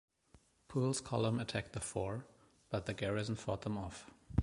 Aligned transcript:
Poole's 0.67 0.99
column 0.99 1.39
attacked 1.39 1.73
the 1.73 1.79
fort, 1.79 2.27
but 2.71 2.87
the 2.87 2.93
garrison 2.95 3.35
fought 3.35 3.61
them 3.61 3.77
off. 3.77 4.09